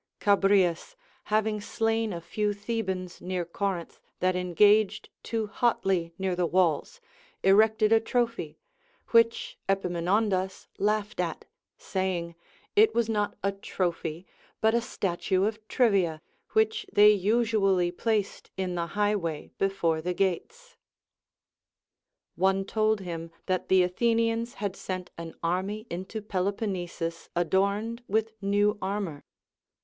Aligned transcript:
Cha 0.19 0.35
brias, 0.35 0.95
having 1.25 1.61
slain 1.61 2.11
a 2.11 2.19
few 2.21 2.53
Thebans 2.55 3.21
near 3.21 3.45
Corinth, 3.45 3.99
that 4.19 4.35
en 4.35 4.55
gaged 4.55 5.09
too 5.21 5.45
hotly 5.45 6.11
near 6.17 6.35
the 6.35 6.47
walls, 6.47 6.99
erected 7.43 7.91
a 7.93 7.99
trophy, 7.99 8.57
Avhich 9.09 9.57
Epaminondas 9.69 10.67
laughed 10.79 11.19
at, 11.19 11.45
saying, 11.77 12.33
it 12.75 12.95
was 12.95 13.09
not 13.09 13.37
a 13.43 13.51
trophy, 13.51 14.25
but 14.59 14.73
a 14.73 14.81
statue 14.81 15.43
of 15.43 15.59
Trivia, 15.67 16.23
Avhich 16.55 16.87
they 16.91 17.11
usually 17.11 17.91
placed 17.91 18.49
in 18.57 18.73
the 18.73 18.87
high 18.97 19.15
way 19.15 19.51
before 19.59 20.01
the 20.01 20.15
gates. 20.15 20.77
One 22.33 22.65
told 22.65 23.01
him 23.01 23.29
that 23.45 23.69
the 23.69 23.83
Athenians 23.83 24.55
AND 24.59 24.73
GREAT 24.73 24.83
COMMANDERS. 24.83 24.85
225 25.15 25.37
had 25.37 25.37
sent 25.37 25.37
an 25.39 25.39
army 25.47 25.85
into 25.91 26.23
Peloponnesus 26.23 27.29
adorned 27.35 28.01
with 28.07 28.33
new 28.41 28.79
armor. 28.81 29.25